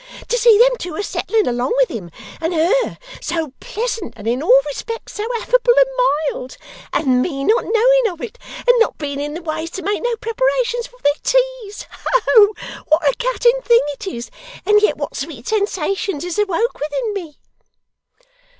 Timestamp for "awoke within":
16.39-17.13